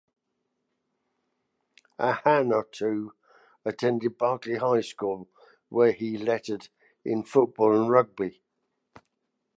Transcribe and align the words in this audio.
Ahanotu 1.99 3.11
attended 3.63 4.17
Berkeley 4.17 4.55
High 4.55 4.81
School 4.81 5.29
where 5.69 5.91
he 5.91 6.17
lettered 6.17 6.69
in 7.05 7.21
football 7.23 7.79
and 7.79 7.87
rugby. 7.87 8.41